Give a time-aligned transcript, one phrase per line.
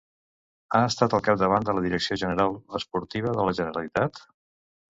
[0.77, 4.23] Ha estat al capdavant de la direcció general esportiva de la Generalitat?